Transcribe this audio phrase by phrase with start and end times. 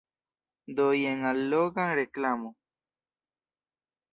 [0.77, 2.49] Do jen alloga reklamo.